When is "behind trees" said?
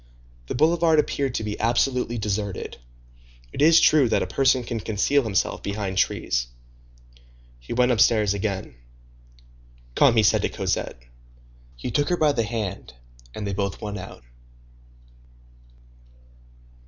5.61-6.47